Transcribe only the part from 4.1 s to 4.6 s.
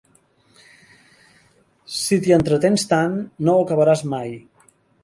mai.